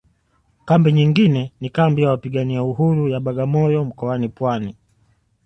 Kambi 0.65 0.91
nyingine 0.93 1.51
ni 1.61 1.69
kambi 1.69 2.01
ya 2.03 2.09
wapigania 2.09 2.63
uhuru 2.63 3.09
ya 3.09 3.19
Bagamoyo 3.19 3.85
mkoani 3.85 4.29
Pwani 4.29 4.75